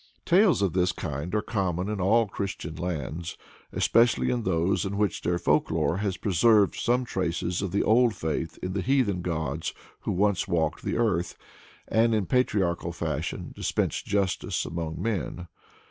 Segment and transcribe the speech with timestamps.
[0.25, 3.37] Tales of this kind are common in all Christian lands,
[3.71, 8.15] especially in those in which their folk lore has preserved some traces of the old
[8.15, 11.37] faith in the heathen gods who once walked the earth,
[11.87, 15.47] and in patriarchal fashion dispensed justice among men.